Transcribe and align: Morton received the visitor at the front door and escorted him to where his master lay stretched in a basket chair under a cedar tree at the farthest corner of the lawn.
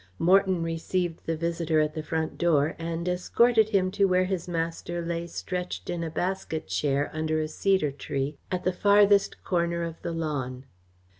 Morton 0.17 0.63
received 0.63 1.27
the 1.27 1.37
visitor 1.37 1.79
at 1.79 1.93
the 1.93 2.01
front 2.01 2.35
door 2.39 2.75
and 2.79 3.07
escorted 3.07 3.69
him 3.69 3.91
to 3.91 4.05
where 4.05 4.25
his 4.25 4.47
master 4.47 4.99
lay 5.05 5.27
stretched 5.27 5.91
in 5.91 6.03
a 6.03 6.09
basket 6.09 6.67
chair 6.67 7.11
under 7.13 7.39
a 7.39 7.47
cedar 7.47 7.91
tree 7.91 8.35
at 8.51 8.63
the 8.63 8.73
farthest 8.73 9.43
corner 9.43 9.83
of 9.83 10.01
the 10.01 10.11
lawn. 10.11 10.65